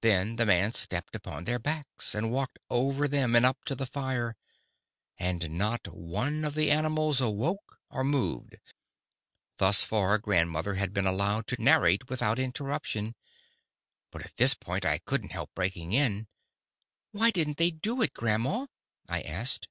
Then 0.00 0.36
the 0.36 0.46
man 0.46 0.70
stepped 0.70 1.16
upon 1.16 1.42
their 1.42 1.58
backs 1.58 2.14
and 2.14 2.30
walked 2.30 2.60
over 2.70 3.08
them 3.08 3.34
and 3.34 3.44
up 3.44 3.64
to 3.64 3.74
the 3.74 3.84
fire. 3.84 4.36
And 5.18 5.58
not 5.58 5.88
one 5.88 6.44
of 6.44 6.54
the 6.54 6.70
animals 6.70 7.20
awoke 7.20 7.80
or 7.90 8.04
moved." 8.04 8.58
Thus 9.56 9.82
far, 9.82 10.18
grandmother 10.18 10.74
had 10.76 10.92
been 10.94 11.04
allowed 11.04 11.48
to 11.48 11.60
narrate 11.60 12.08
without 12.08 12.38
interruption. 12.38 13.16
But 14.12 14.24
at 14.24 14.36
this 14.36 14.54
point 14.54 14.84
I 14.84 14.98
couldn't 14.98 15.30
help 15.32 15.52
breaking 15.52 15.92
in. 15.92 16.28
"Why 17.10 17.32
didn't 17.32 17.56
they 17.56 17.72
do 17.72 18.02
it, 18.02 18.14
grandma?" 18.14 18.66
I 19.08 19.20
asked. 19.22 19.66